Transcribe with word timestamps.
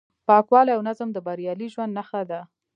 پاکوالی 0.27 0.73
او 0.75 0.81
نظم 0.89 1.09
د 1.13 1.17
بریالي 1.27 1.67
ژوند 1.73 1.95
نښه 1.97 2.21
ده. 2.29 2.39